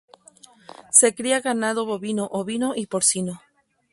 Se 0.89 1.13
cría 1.13 1.41
ganado 1.41 1.85
bovino, 1.85 2.25
ovino 2.31 2.73
y 2.75 2.87
porcino. 2.87 3.39